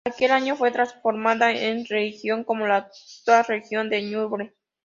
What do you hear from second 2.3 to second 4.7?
como la actual región de Ñuble.